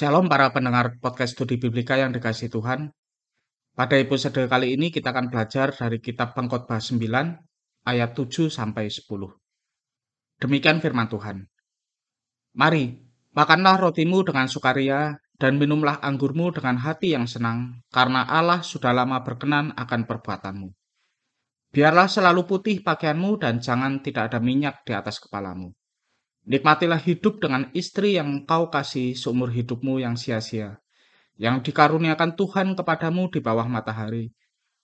Shalom 0.00 0.32
para 0.32 0.48
pendengar 0.48 0.96
podcast 0.96 1.36
studi 1.36 1.60
Biblika 1.60 1.92
yang 1.92 2.08
dikasih 2.08 2.48
Tuhan. 2.48 2.88
Pada 3.76 4.00
episode 4.00 4.48
kali 4.48 4.72
ini 4.72 4.88
kita 4.88 5.12
akan 5.12 5.28
belajar 5.28 5.76
dari 5.76 6.00
kitab 6.00 6.32
Pengkhotbah 6.32 6.80
9 6.80 7.04
ayat 7.84 8.16
7 8.16 8.48
sampai 8.48 8.88
10. 8.88 9.04
Demikian 10.40 10.80
firman 10.80 11.04
Tuhan. 11.04 11.44
Mari, 12.56 12.96
makanlah 13.36 13.76
rotimu 13.76 14.24
dengan 14.24 14.48
sukaria 14.48 15.20
dan 15.36 15.60
minumlah 15.60 16.00
anggurmu 16.00 16.48
dengan 16.56 16.80
hati 16.80 17.12
yang 17.12 17.28
senang, 17.28 17.84
karena 17.92 18.24
Allah 18.24 18.64
sudah 18.64 18.96
lama 18.96 19.20
berkenan 19.20 19.76
akan 19.76 20.08
perbuatanmu. 20.08 20.72
Biarlah 21.76 22.08
selalu 22.08 22.48
putih 22.48 22.80
pakaianmu 22.80 23.36
dan 23.36 23.60
jangan 23.60 24.00
tidak 24.00 24.32
ada 24.32 24.40
minyak 24.40 24.80
di 24.80 24.96
atas 24.96 25.20
kepalamu 25.20 25.76
Nikmatilah 26.50 26.98
hidup 27.06 27.38
dengan 27.38 27.70
istri 27.78 28.18
yang 28.18 28.42
kau 28.42 28.74
kasih 28.74 29.14
seumur 29.14 29.54
hidupmu 29.54 30.02
yang 30.02 30.18
sia-sia, 30.18 30.82
yang 31.38 31.62
dikaruniakan 31.62 32.34
Tuhan 32.34 32.74
kepadamu 32.74 33.30
di 33.30 33.38
bawah 33.38 33.70
matahari. 33.70 34.34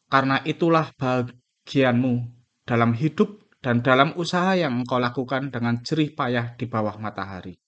Karena 0.06 0.38
itulah 0.46 0.94
bagianmu 0.94 2.22
dalam 2.62 2.94
hidup 2.94 3.50
dan 3.58 3.82
dalam 3.82 4.14
usaha 4.14 4.54
yang 4.54 4.86
engkau 4.86 5.02
lakukan 5.02 5.50
dengan 5.50 5.82
jerih 5.82 6.14
payah 6.14 6.54
di 6.54 6.70
bawah 6.70 7.02
matahari. 7.02 7.58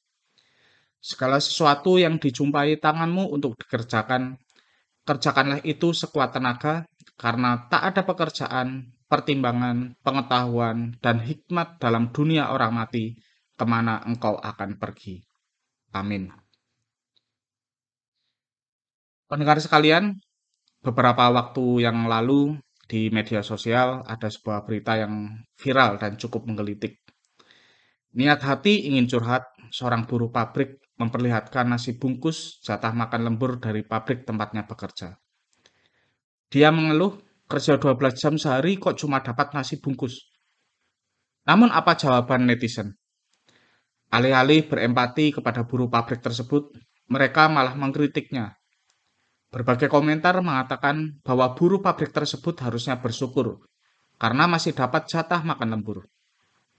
Segala 1.02 1.42
sesuatu 1.42 1.98
yang 1.98 2.22
dijumpai 2.22 2.78
tanganmu 2.78 3.34
untuk 3.34 3.58
dikerjakan, 3.58 4.38
kerjakanlah 5.02 5.58
itu 5.66 5.90
sekuat 5.90 6.38
tenaga, 6.38 6.86
karena 7.18 7.66
tak 7.66 7.82
ada 7.82 8.06
pekerjaan, 8.06 8.94
pertimbangan, 9.10 9.98
pengetahuan, 10.06 10.94
dan 11.02 11.18
hikmat 11.18 11.82
dalam 11.82 12.14
dunia 12.14 12.54
orang 12.54 12.78
mati 12.78 13.18
ke 13.58 13.64
mana 13.66 13.98
engkau 14.06 14.38
akan 14.38 14.78
pergi. 14.78 15.18
Amin. 15.90 16.30
Pendengar 19.28 19.58
sekalian, 19.60 20.16
beberapa 20.80 21.28
waktu 21.28 21.84
yang 21.84 22.06
lalu 22.06 22.56
di 22.88 23.12
media 23.12 23.44
sosial 23.44 24.00
ada 24.08 24.32
sebuah 24.32 24.64
berita 24.64 24.96
yang 24.96 25.44
viral 25.58 26.00
dan 26.00 26.16
cukup 26.16 26.48
menggelitik. 26.48 26.96
Niat 28.16 28.40
hati 28.40 28.88
ingin 28.88 29.04
curhat, 29.04 29.44
seorang 29.68 30.08
buruh 30.08 30.32
pabrik 30.32 30.80
memperlihatkan 30.96 31.68
nasi 31.68 32.00
bungkus 32.00 32.64
jatah 32.64 32.96
makan 32.96 33.28
lembur 33.28 33.60
dari 33.60 33.84
pabrik 33.84 34.24
tempatnya 34.24 34.64
bekerja. 34.64 35.20
Dia 36.48 36.72
mengeluh, 36.72 37.20
kerja 37.44 37.76
12 37.76 38.16
jam 38.16 38.34
sehari 38.40 38.80
kok 38.80 38.96
cuma 38.96 39.20
dapat 39.20 39.52
nasi 39.52 39.76
bungkus. 39.76 40.24
Namun 41.44 41.68
apa 41.68 41.96
jawaban 42.00 42.48
netizen? 42.48 42.96
Alih-alih 44.08 44.64
berempati 44.64 45.36
kepada 45.36 45.68
buruh 45.68 45.92
pabrik 45.92 46.24
tersebut, 46.24 46.72
mereka 47.12 47.48
malah 47.52 47.76
mengkritiknya. 47.76 48.56
Berbagai 49.48 49.88
komentar 49.88 50.40
mengatakan 50.44 51.20
bahwa 51.24 51.56
buruh 51.56 51.80
pabrik 51.80 52.12
tersebut 52.12 52.56
harusnya 52.60 53.00
bersyukur 53.00 53.64
karena 54.20 54.44
masih 54.44 54.76
dapat 54.76 55.08
jatah 55.08 55.40
makan 55.40 55.78
lembur. 55.78 56.04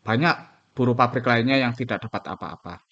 Banyak 0.05 0.35
buruh 0.77 0.94
pabrik 0.94 1.25
lainnya 1.25 1.57
yang 1.57 1.73
tidak 1.73 2.05
dapat 2.05 2.30
apa-apa. 2.30 2.83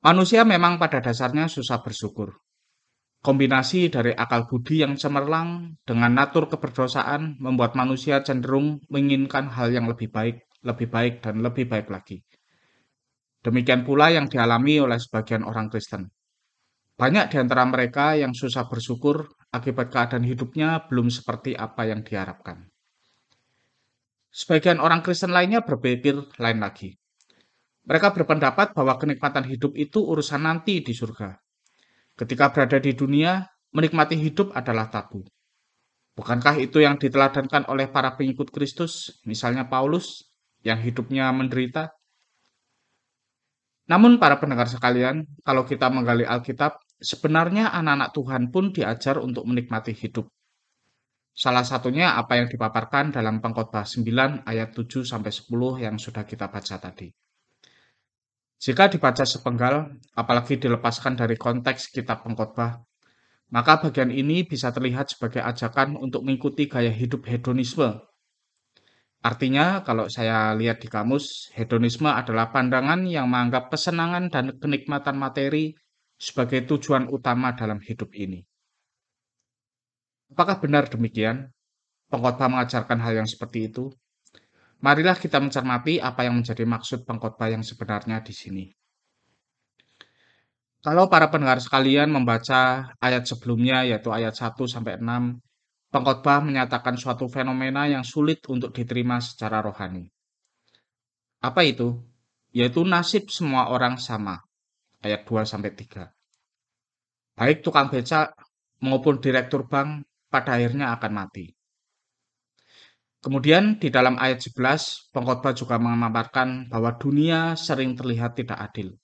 Manusia 0.00 0.44
memang 0.48 0.76
pada 0.80 1.00
dasarnya 1.00 1.48
susah 1.48 1.80
bersyukur. 1.80 2.36
Kombinasi 3.20 3.92
dari 3.92 4.16
akal 4.16 4.48
budi 4.48 4.80
yang 4.80 4.96
cemerlang 4.96 5.76
dengan 5.84 6.16
natur 6.16 6.48
keberdosaan 6.48 7.36
membuat 7.36 7.76
manusia 7.76 8.24
cenderung 8.24 8.80
menginginkan 8.88 9.52
hal 9.52 9.68
yang 9.68 9.84
lebih 9.92 10.08
baik, 10.08 10.40
lebih 10.64 10.88
baik, 10.92 11.24
dan 11.24 11.40
lebih 11.40 11.66
baik 11.68 11.88
lagi. 11.88 12.20
Demikian 13.40 13.88
pula 13.88 14.12
yang 14.12 14.28
dialami 14.28 14.84
oleh 14.84 15.00
sebagian 15.00 15.44
orang 15.48 15.72
Kristen. 15.72 16.12
Banyak 17.00 17.32
di 17.32 17.36
antara 17.40 17.64
mereka 17.64 18.12
yang 18.12 18.36
susah 18.36 18.68
bersyukur 18.68 19.24
akibat 19.48 19.88
keadaan 19.88 20.28
hidupnya 20.28 20.84
belum 20.84 21.08
seperti 21.08 21.56
apa 21.56 21.88
yang 21.88 22.04
diharapkan. 22.04 22.68
Sebagian 24.28 24.78
orang 24.78 25.00
Kristen 25.00 25.32
lainnya 25.32 25.64
berpikir 25.64 26.20
lain 26.36 26.60
lagi. 26.60 26.92
Mereka 27.88 28.12
berpendapat 28.12 28.76
bahwa 28.76 29.00
kenikmatan 29.00 29.48
hidup 29.48 29.72
itu 29.74 30.04
urusan 30.04 30.44
nanti 30.44 30.84
di 30.84 30.92
surga. 30.92 31.34
Ketika 32.14 32.52
berada 32.52 32.78
di 32.78 32.92
dunia, 32.92 33.42
menikmati 33.72 34.14
hidup 34.20 34.52
adalah 34.52 34.92
tabu. 34.92 35.24
Bukankah 36.14 36.60
itu 36.60 36.84
yang 36.84 37.00
diteladankan 37.00 37.66
oleh 37.72 37.88
para 37.88 38.14
pengikut 38.14 38.52
Kristus, 38.52 39.24
misalnya 39.24 39.66
Paulus, 39.66 40.29
yang 40.66 40.80
hidupnya 40.80 41.32
menderita? 41.32 41.92
Namun 43.90 44.22
para 44.22 44.38
pendengar 44.38 44.70
sekalian, 44.70 45.26
kalau 45.42 45.66
kita 45.66 45.90
menggali 45.90 46.22
Alkitab, 46.22 46.78
sebenarnya 47.02 47.74
anak-anak 47.74 48.10
Tuhan 48.14 48.42
pun 48.54 48.70
diajar 48.70 49.18
untuk 49.18 49.42
menikmati 49.50 49.90
hidup. 49.90 50.30
Salah 51.34 51.66
satunya 51.66 52.14
apa 52.14 52.38
yang 52.38 52.46
dipaparkan 52.46 53.10
dalam 53.10 53.42
Pengkhotbah 53.42 53.82
9 53.82 54.46
ayat 54.46 54.76
7 54.76 55.02
sampai 55.02 55.32
10 55.34 55.82
yang 55.82 55.96
sudah 55.98 56.22
kita 56.22 56.46
baca 56.46 56.76
tadi. 56.78 57.10
Jika 58.60 58.92
dibaca 58.92 59.24
sepenggal, 59.24 59.88
apalagi 60.12 60.60
dilepaskan 60.60 61.16
dari 61.16 61.34
konteks 61.40 61.90
kitab 61.90 62.22
Pengkhotbah, 62.22 62.84
maka 63.50 63.82
bagian 63.82 64.12
ini 64.14 64.46
bisa 64.46 64.70
terlihat 64.70 65.16
sebagai 65.16 65.42
ajakan 65.42 65.98
untuk 65.98 66.22
mengikuti 66.22 66.70
gaya 66.70 66.92
hidup 66.92 67.26
hedonisme 67.26 67.98
Artinya, 69.20 69.84
kalau 69.84 70.08
saya 70.08 70.56
lihat 70.56 70.80
di 70.80 70.88
kamus, 70.88 71.52
hedonisme 71.52 72.08
adalah 72.08 72.48
pandangan 72.48 73.04
yang 73.04 73.28
menganggap 73.28 73.68
kesenangan 73.68 74.32
dan 74.32 74.56
kenikmatan 74.56 75.20
materi 75.20 75.76
sebagai 76.16 76.64
tujuan 76.64 77.04
utama 77.12 77.52
dalam 77.52 77.84
hidup 77.84 78.16
ini. 78.16 78.40
Apakah 80.32 80.56
benar 80.64 80.88
demikian? 80.88 81.52
Pengkhotbah 82.08 82.48
mengajarkan 82.48 82.98
hal 83.04 83.20
yang 83.20 83.28
seperti 83.28 83.68
itu. 83.68 83.92
Marilah 84.80 85.20
kita 85.20 85.36
mencermati 85.36 86.00
apa 86.00 86.24
yang 86.24 86.40
menjadi 86.40 86.64
maksud 86.64 87.04
pengkhotbah 87.04 87.52
yang 87.52 87.60
sebenarnya 87.60 88.24
di 88.24 88.32
sini. 88.32 88.64
Kalau 90.80 91.12
para 91.12 91.28
pendengar 91.28 91.60
sekalian 91.60 92.08
membaca 92.08 92.88
ayat 92.96 93.28
sebelumnya 93.28 93.84
yaitu 93.84 94.08
ayat 94.16 94.32
1 94.32 94.64
sampai 94.64 94.96
6, 94.96 95.36
Pengkhotbah 95.90 96.38
menyatakan 96.38 96.94
suatu 96.94 97.26
fenomena 97.26 97.90
yang 97.90 98.06
sulit 98.06 98.46
untuk 98.46 98.70
diterima 98.70 99.18
secara 99.18 99.58
rohani. 99.58 100.06
Apa 101.42 101.66
itu? 101.66 101.98
Yaitu 102.54 102.86
nasib 102.86 103.26
semua 103.26 103.74
orang 103.74 103.98
sama. 103.98 104.38
Ayat 105.02 105.26
2 105.26 105.42
sampai 105.42 105.74
3. 105.74 106.06
Baik 107.34 107.66
tukang 107.66 107.90
beca 107.90 108.30
maupun 108.84 109.18
direktur 109.18 109.66
bank 109.66 110.06
pada 110.30 110.60
akhirnya 110.60 110.94
akan 110.94 111.10
mati. 111.10 111.50
Kemudian 113.20 113.76
di 113.76 113.92
dalam 113.92 114.16
ayat 114.16 114.40
11, 114.40 115.10
pengkhotbah 115.12 115.52
juga 115.52 115.76
memaparkan 115.76 116.70
bahwa 116.72 116.96
dunia 116.96 117.52
sering 117.52 117.92
terlihat 117.92 118.38
tidak 118.38 118.56
adil. 118.56 118.96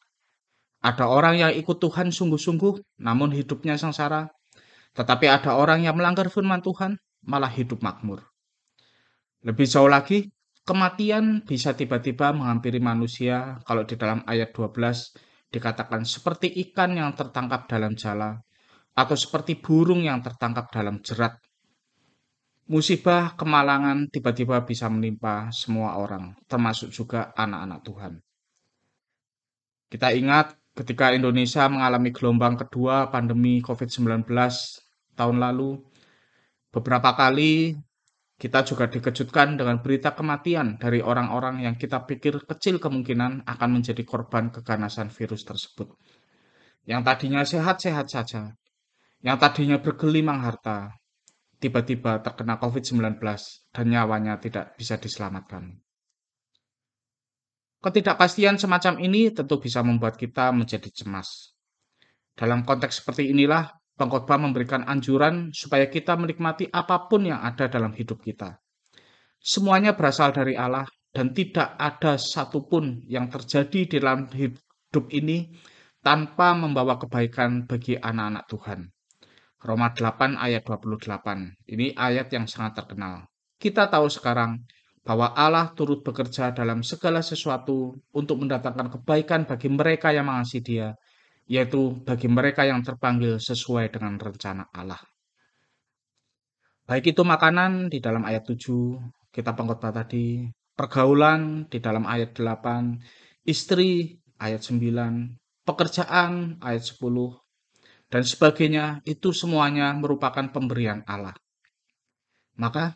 Ada 0.80 1.04
orang 1.10 1.34
yang 1.36 1.52
ikut 1.52 1.76
Tuhan 1.82 2.14
sungguh-sungguh, 2.14 3.00
namun 3.02 3.34
hidupnya 3.34 3.76
sengsara. 3.76 4.35
Tetapi 4.96 5.28
ada 5.28 5.60
orang 5.60 5.84
yang 5.84 6.00
melanggar 6.00 6.32
firman 6.32 6.64
Tuhan, 6.64 6.96
malah 7.28 7.52
hidup 7.52 7.84
makmur. 7.84 8.24
Lebih 9.44 9.68
jauh 9.68 9.92
lagi, 9.92 10.32
kematian 10.64 11.44
bisa 11.44 11.76
tiba-tiba 11.76 12.32
menghampiri 12.32 12.80
manusia 12.80 13.60
kalau 13.68 13.84
di 13.84 13.94
dalam 14.00 14.24
ayat 14.24 14.56
12 14.56 15.52
dikatakan 15.52 16.02
seperti 16.02 16.50
ikan 16.66 16.96
yang 16.96 17.12
tertangkap 17.12 17.68
dalam 17.68 17.94
jala 17.94 18.40
atau 18.96 19.14
seperti 19.14 19.60
burung 19.60 20.02
yang 20.02 20.24
tertangkap 20.24 20.72
dalam 20.72 21.04
jerat. 21.04 21.36
Musibah 22.66 23.38
kemalangan 23.38 24.10
tiba-tiba 24.10 24.66
bisa 24.66 24.90
menimpa 24.90 25.54
semua 25.54 25.94
orang, 26.02 26.34
termasuk 26.50 26.90
juga 26.90 27.30
anak-anak 27.38 27.80
Tuhan. 27.86 28.12
Kita 29.86 30.10
ingat 30.10 30.58
ketika 30.74 31.14
Indonesia 31.14 31.62
mengalami 31.70 32.10
gelombang 32.10 32.58
kedua 32.58 33.06
pandemi 33.06 33.62
COVID-19 33.62 34.26
tahun 35.16 35.40
lalu, 35.40 35.80
beberapa 36.70 37.16
kali 37.16 37.74
kita 38.36 38.68
juga 38.68 38.84
dikejutkan 38.92 39.56
dengan 39.56 39.80
berita 39.80 40.12
kematian 40.12 40.76
dari 40.76 41.00
orang-orang 41.00 41.64
yang 41.64 41.74
kita 41.80 42.04
pikir 42.04 42.44
kecil 42.44 42.76
kemungkinan 42.76 43.48
akan 43.48 43.70
menjadi 43.80 44.04
korban 44.04 44.52
keganasan 44.52 45.08
virus 45.08 45.48
tersebut. 45.48 45.96
Yang 46.84 47.02
tadinya 47.02 47.42
sehat-sehat 47.42 48.06
saja, 48.12 48.52
yang 49.24 49.40
tadinya 49.40 49.80
bergelimang 49.80 50.44
harta, 50.44 50.92
tiba-tiba 51.56 52.20
terkena 52.20 52.60
COVID-19 52.60 53.16
dan 53.72 53.84
nyawanya 53.88 54.36
tidak 54.36 54.76
bisa 54.76 55.00
diselamatkan. 55.00 55.80
Ketidakpastian 57.80 58.60
semacam 58.60 59.00
ini 59.00 59.32
tentu 59.32 59.56
bisa 59.56 59.80
membuat 59.80 60.20
kita 60.20 60.52
menjadi 60.52 60.92
cemas. 60.92 61.56
Dalam 62.36 62.68
konteks 62.68 63.00
seperti 63.00 63.32
inilah, 63.32 63.72
Pengkhotbah 63.96 64.36
memberikan 64.36 64.84
anjuran 64.84 65.56
supaya 65.56 65.88
kita 65.88 66.20
menikmati 66.20 66.68
apa 66.68 67.08
pun 67.08 67.24
yang 67.24 67.40
ada 67.40 67.64
dalam 67.72 67.96
hidup 67.96 68.20
kita. 68.20 68.60
Semuanya 69.40 69.96
berasal 69.96 70.36
dari 70.36 70.52
Allah 70.52 70.84
dan 71.16 71.32
tidak 71.32 71.80
ada 71.80 72.20
satupun 72.20 73.08
yang 73.08 73.32
terjadi 73.32 73.80
di 73.88 73.96
dalam 73.96 74.28
hidup 74.28 75.08
ini 75.16 75.48
tanpa 76.04 76.52
membawa 76.52 77.00
kebaikan 77.00 77.64
bagi 77.64 77.96
anak-anak 77.96 78.44
Tuhan. 78.52 78.80
Roma 79.64 79.90
8 79.90 80.36
ayat 80.36 80.62
28. 80.62 81.66
Ini 81.72 81.96
ayat 81.96 82.28
yang 82.36 82.44
sangat 82.44 82.84
terkenal. 82.84 83.26
Kita 83.56 83.88
tahu 83.88 84.12
sekarang 84.12 84.60
bahwa 85.06 85.32
Allah 85.32 85.72
turut 85.72 86.04
bekerja 86.04 86.52
dalam 86.52 86.84
segala 86.84 87.24
sesuatu 87.24 87.96
untuk 88.12 88.36
mendatangkan 88.44 89.00
kebaikan 89.00 89.48
bagi 89.48 89.72
mereka 89.72 90.12
yang 90.12 90.28
mengasihi 90.28 90.62
Dia, 90.62 90.92
yaitu 91.46 92.02
bagi 92.02 92.26
mereka 92.26 92.66
yang 92.66 92.82
terpanggil 92.82 93.38
sesuai 93.38 93.90
dengan 93.94 94.18
rencana 94.18 94.66
Allah. 94.74 95.00
Baik 96.86 97.14
itu 97.14 97.22
makanan 97.26 97.90
di 97.90 97.98
dalam 97.98 98.22
ayat 98.22 98.46
7, 98.46 99.34
kita 99.34 99.54
pengkhotbah 99.58 99.90
tadi, 99.90 100.46
pergaulan 100.78 101.66
di 101.66 101.78
dalam 101.82 102.06
ayat 102.06 102.38
8, 102.38 103.46
istri 103.46 104.22
ayat 104.38 104.62
9, 104.62 105.66
pekerjaan 105.66 106.62
ayat 106.62 106.84
10, 106.86 107.42
dan 108.06 108.22
sebagainya, 108.22 109.02
itu 109.02 109.34
semuanya 109.34 109.90
merupakan 109.98 110.46
pemberian 110.54 111.02
Allah. 111.10 111.34
Maka 112.54 112.94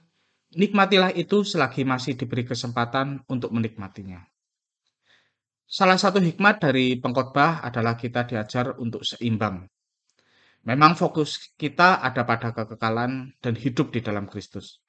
Nikmatilah 0.50 1.14
itu 1.14 1.46
selagi 1.46 1.86
masih 1.86 2.18
diberi 2.18 2.42
kesempatan 2.42 3.22
untuk 3.30 3.54
menikmatinya. 3.54 4.18
Salah 5.70 5.94
satu 5.94 6.18
hikmat 6.18 6.58
dari 6.58 6.98
pengkhotbah 6.98 7.62
adalah 7.62 7.94
kita 7.94 8.26
diajar 8.26 8.74
untuk 8.82 9.06
seimbang. 9.06 9.70
Memang 10.66 10.98
fokus 10.98 11.54
kita 11.54 12.02
ada 12.02 12.26
pada 12.26 12.50
kekekalan 12.50 13.38
dan 13.38 13.54
hidup 13.54 13.94
di 13.94 14.02
dalam 14.02 14.26
Kristus. 14.26 14.82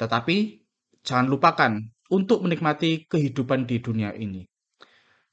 Tetapi 0.00 0.56
jangan 1.04 1.28
lupakan 1.28 1.72
untuk 2.08 2.40
menikmati 2.48 3.04
kehidupan 3.04 3.68
di 3.68 3.76
dunia 3.84 4.16
ini. 4.16 4.40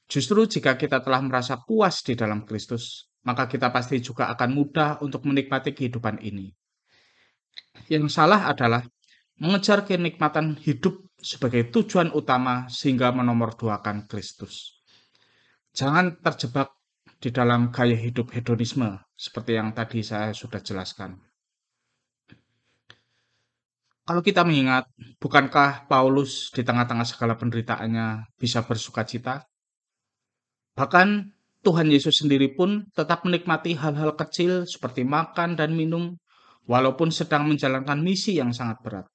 Justru 0.04 0.44
jika 0.44 0.76
kita 0.76 1.00
telah 1.00 1.24
merasa 1.24 1.64
puas 1.64 2.04
di 2.04 2.12
dalam 2.12 2.44
Kristus, 2.44 3.08
maka 3.24 3.48
kita 3.48 3.72
pasti 3.72 4.04
juga 4.04 4.28
akan 4.36 4.52
mudah 4.52 5.00
untuk 5.00 5.24
menikmati 5.24 5.72
kehidupan 5.72 6.20
ini. 6.20 6.52
Yang 7.88 8.20
salah 8.20 8.52
adalah 8.52 8.84
mengejar 9.40 9.88
kenikmatan 9.88 10.60
hidup 10.60 11.03
sebagai 11.24 11.72
tujuan 11.72 12.12
utama 12.12 12.68
sehingga 12.68 13.08
menomorduakan 13.16 14.04
Kristus. 14.04 14.84
Jangan 15.72 16.20
terjebak 16.20 16.76
di 17.16 17.32
dalam 17.32 17.72
gaya 17.72 17.96
hidup 17.96 18.36
hedonisme 18.36 19.00
seperti 19.16 19.56
yang 19.56 19.72
tadi 19.72 20.04
saya 20.04 20.36
sudah 20.36 20.60
jelaskan. 20.60 21.16
Kalau 24.04 24.20
kita 24.20 24.44
mengingat, 24.44 24.84
bukankah 25.16 25.88
Paulus 25.88 26.52
di 26.52 26.60
tengah-tengah 26.60 27.08
segala 27.08 27.40
penderitaannya 27.40 28.36
bisa 28.36 28.60
bersuka 28.68 29.08
cita? 29.08 29.48
Bahkan 30.76 31.32
Tuhan 31.64 31.88
Yesus 31.88 32.20
sendiri 32.20 32.52
pun 32.52 32.84
tetap 32.92 33.24
menikmati 33.24 33.72
hal-hal 33.72 34.12
kecil 34.12 34.68
seperti 34.68 35.08
makan 35.08 35.56
dan 35.56 35.72
minum, 35.72 36.20
walaupun 36.68 37.08
sedang 37.08 37.48
menjalankan 37.48 38.04
misi 38.04 38.36
yang 38.36 38.52
sangat 38.52 38.84
berat. 38.84 39.06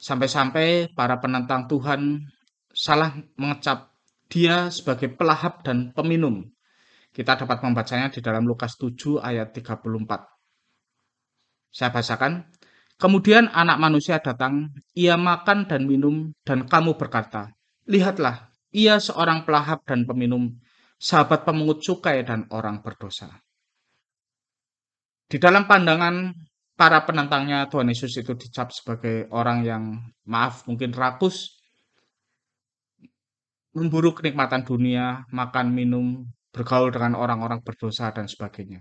Sampai-sampai 0.00 0.96
para 0.96 1.20
penentang 1.20 1.68
Tuhan 1.68 2.24
salah 2.72 3.12
mengecap 3.36 3.92
dia 4.32 4.72
sebagai 4.72 5.12
pelahap 5.12 5.60
dan 5.60 5.92
peminum. 5.92 6.48
Kita 7.12 7.36
dapat 7.36 7.60
membacanya 7.60 8.08
di 8.08 8.24
dalam 8.24 8.48
Lukas 8.48 8.80
7 8.80 9.20
ayat 9.20 9.52
34. 9.52 9.84
Saya 11.68 11.90
bacakan. 11.92 12.48
Kemudian 13.00 13.48
anak 13.52 13.80
manusia 13.80 14.20
datang, 14.20 14.76
ia 14.92 15.16
makan 15.16 15.64
dan 15.64 15.88
minum, 15.88 16.36
dan 16.44 16.68
kamu 16.68 17.00
berkata, 17.00 17.48
Lihatlah, 17.88 18.52
ia 18.76 19.00
seorang 19.00 19.48
pelahap 19.48 19.88
dan 19.88 20.04
peminum, 20.04 20.60
sahabat 21.00 21.48
pemungut 21.48 21.80
cukai 21.80 22.20
dan 22.28 22.44
orang 22.52 22.84
berdosa. 22.84 23.40
Di 25.32 25.40
dalam 25.40 25.64
pandangan 25.64 26.28
para 26.80 27.04
penentangnya 27.04 27.68
Tuhan 27.68 27.92
Yesus 27.92 28.16
itu 28.16 28.32
dicap 28.32 28.72
sebagai 28.72 29.28
orang 29.36 29.68
yang 29.68 30.00
maaf 30.24 30.64
mungkin 30.64 30.96
rakus 30.96 31.60
memburu 33.76 34.16
kenikmatan 34.16 34.64
dunia, 34.64 35.28
makan 35.28 35.76
minum, 35.76 36.24
bergaul 36.48 36.88
dengan 36.88 37.20
orang-orang 37.20 37.60
berdosa 37.60 38.08
dan 38.16 38.24
sebagainya. 38.26 38.80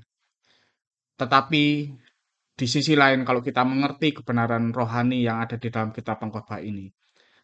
Tetapi 1.19 1.63
di 2.55 2.65
sisi 2.71 2.95
lain 2.95 3.27
kalau 3.27 3.43
kita 3.43 3.67
mengerti 3.67 4.15
kebenaran 4.15 4.71
rohani 4.71 5.27
yang 5.27 5.43
ada 5.43 5.59
di 5.59 5.67
dalam 5.67 5.91
kitab 5.91 6.23
pengkhotbah 6.23 6.63
ini, 6.63 6.87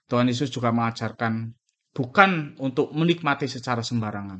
Tuhan 0.08 0.32
Yesus 0.32 0.48
juga 0.56 0.72
mengajarkan 0.72 1.52
bukan 1.92 2.56
untuk 2.64 2.96
menikmati 2.96 3.52
secara 3.52 3.84
sembarangan, 3.84 4.40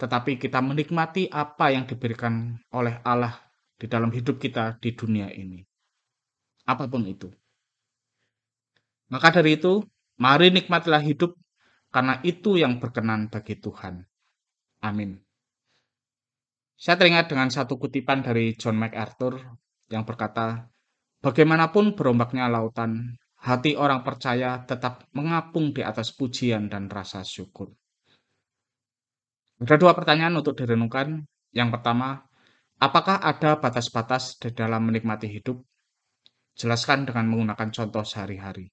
tetapi 0.00 0.40
kita 0.40 0.64
menikmati 0.64 1.28
apa 1.28 1.68
yang 1.68 1.84
diberikan 1.84 2.56
oleh 2.72 2.96
Allah 3.04 3.49
di 3.80 3.88
dalam 3.88 4.12
hidup 4.12 4.36
kita 4.36 4.76
di 4.76 4.92
dunia 4.92 5.32
ini. 5.32 5.64
Apa 6.68 6.84
pun 6.84 7.08
itu. 7.08 7.32
Maka 9.08 9.32
dari 9.40 9.56
itu, 9.56 9.80
mari 10.20 10.52
nikmatilah 10.52 11.00
hidup 11.00 11.32
karena 11.88 12.20
itu 12.20 12.60
yang 12.60 12.76
berkenan 12.76 13.32
bagi 13.32 13.56
Tuhan. 13.56 14.04
Amin. 14.84 15.16
Saya 16.76 17.00
teringat 17.00 17.32
dengan 17.32 17.48
satu 17.48 17.80
kutipan 17.80 18.20
dari 18.20 18.52
John 18.54 18.76
MacArthur 18.76 19.40
yang 19.88 20.04
berkata, 20.04 20.68
Bagaimanapun 21.20 21.92
berombaknya 21.92 22.48
lautan, 22.48 23.20
hati 23.36 23.76
orang 23.76 24.00
percaya 24.00 24.64
tetap 24.64 25.04
mengapung 25.12 25.76
di 25.76 25.84
atas 25.84 26.16
pujian 26.16 26.72
dan 26.72 26.88
rasa 26.88 27.20
syukur. 27.20 27.76
Ada 29.60 29.76
dua 29.76 29.92
pertanyaan 29.92 30.40
untuk 30.40 30.56
direnungkan. 30.56 31.28
Yang 31.52 31.68
pertama, 31.76 32.24
Apakah 32.80 33.20
ada 33.20 33.60
batas-batas 33.60 34.40
di 34.40 34.56
dalam 34.56 34.88
menikmati 34.88 35.28
hidup? 35.28 35.60
Jelaskan 36.56 37.04
dengan 37.04 37.28
menggunakan 37.28 37.68
contoh 37.68 38.00
sehari-hari. 38.08 38.72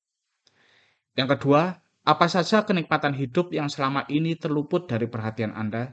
Yang 1.19 1.35
kedua, 1.35 1.75
apa 2.07 2.25
saja 2.31 2.63
kenikmatan 2.63 3.11
hidup 3.11 3.51
yang 3.51 3.67
selama 3.67 4.07
ini 4.07 4.39
terluput 4.39 4.87
dari 4.87 5.11
perhatian 5.11 5.51
Anda? 5.51 5.91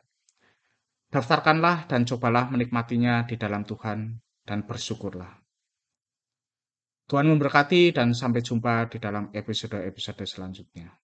Daftarkanlah 1.11 1.91
dan 1.91 2.07
cobalah 2.07 2.55
menikmatinya 2.55 3.27
di 3.27 3.35
dalam 3.35 3.67
Tuhan 3.67 4.15
dan 4.47 4.63
bersyukurlah. 4.63 5.35
Tuhan 7.11 7.27
memberkati 7.29 7.91
dan 7.91 8.15
sampai 8.15 8.47
jumpa 8.47 8.95
di 8.95 9.03
dalam 9.03 9.35
episode-episode 9.35 10.23
selanjutnya. 10.23 11.04